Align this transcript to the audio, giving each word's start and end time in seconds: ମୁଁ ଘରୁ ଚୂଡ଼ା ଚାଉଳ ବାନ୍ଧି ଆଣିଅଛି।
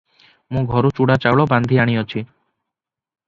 ମୁଁ 0.55 0.63
ଘରୁ 0.71 0.89
ଚୂଡ଼ା 0.99 1.17
ଚାଉଳ 1.25 1.45
ବାନ୍ଧି 1.51 1.79
ଆଣିଅଛି। 1.83 2.23